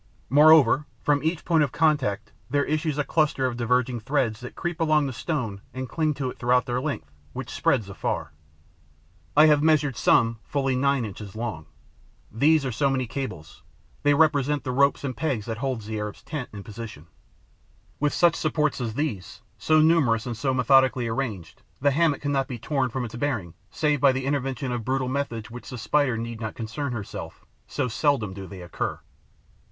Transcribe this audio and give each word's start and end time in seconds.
Moreover, 0.31 0.87
from 1.03 1.21
each 1.21 1.45
point 1.45 1.63
of 1.63 1.71
contact, 1.71 2.31
there 2.49 2.65
issues 2.65 2.97
a 2.97 3.03
cluster 3.03 3.45
of 3.45 3.55
diverging 3.55 3.99
threads 3.99 4.39
that 4.39 4.55
creep 4.55 4.79
along 4.81 5.05
the 5.05 5.13
stone 5.13 5.61
and 5.75 5.87
cling 5.87 6.15
to 6.15 6.31
it 6.31 6.39
throughout 6.39 6.65
their 6.65 6.81
length, 6.81 7.11
which 7.33 7.51
spreads 7.51 7.87
afar. 7.87 8.31
I 9.37 9.45
have 9.45 9.61
measured 9.61 9.95
some 9.95 10.39
fully 10.43 10.75
nine 10.75 11.05
inches 11.05 11.35
long. 11.35 11.67
These 12.31 12.65
are 12.65 12.71
so 12.71 12.89
many 12.89 13.05
cables; 13.05 13.61
they 14.01 14.15
represent 14.15 14.63
the 14.63 14.71
ropes 14.71 15.03
and 15.03 15.15
pegs 15.15 15.45
that 15.45 15.59
hold 15.59 15.81
the 15.83 15.99
Arab's 15.99 16.23
tent 16.23 16.49
in 16.51 16.63
position. 16.63 17.05
With 17.99 18.11
such 18.11 18.33
supports 18.33 18.81
as 18.81 18.95
these, 18.95 19.43
so 19.59 19.81
numerous 19.81 20.25
and 20.25 20.35
so 20.35 20.51
methodically 20.51 21.07
arranged, 21.07 21.61
the 21.79 21.91
hammock 21.91 22.21
cannot 22.23 22.47
be 22.47 22.57
torn 22.57 22.89
from 22.89 23.05
its 23.05 23.13
bearings 23.13 23.53
save 23.69 24.01
by 24.01 24.13
the 24.13 24.25
intervention 24.25 24.71
of 24.71 24.83
brutal 24.83 25.09
methods 25.09 25.51
with 25.51 25.57
which 25.65 25.69
the 25.69 25.77
Spider 25.77 26.17
need 26.17 26.41
not 26.41 26.55
concern 26.55 26.91
herself, 26.91 27.45
so 27.67 27.87
seldom 27.87 28.33
do 28.33 28.47
they 28.47 28.63
occur. 28.63 28.99